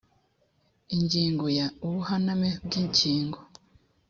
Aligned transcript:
ingingo 0.95 1.45
ya 1.57 1.67
ubuhaname 1.85 2.49
bw 2.65 2.71
imikingo 2.79 3.39